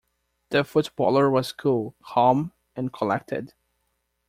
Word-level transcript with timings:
The 0.49 0.63
footballer 0.63 1.29
was 1.29 1.51
cool, 1.51 1.93
calm 2.03 2.53
and 2.75 2.91
collected. 2.91 3.53